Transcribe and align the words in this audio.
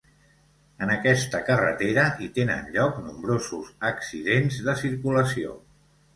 En 0.85 0.93
aquesta 0.93 1.41
carretera 1.49 2.05
hi 2.23 2.29
tenen 2.39 2.73
lloc 2.77 2.99
nombrosos 3.09 3.71
accidents 3.93 4.59
de 4.71 4.77
circulació. 4.83 5.55